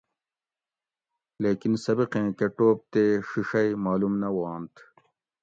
[1.43, 4.77] لیکن سبقیں کہ ٹوپ تی ڛِیڛئی معلوم نہ وانتھ